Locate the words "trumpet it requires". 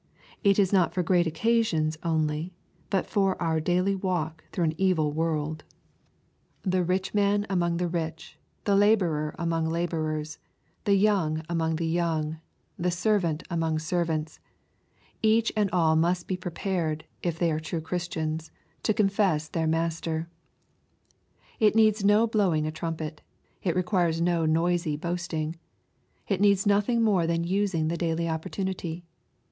22.71-24.19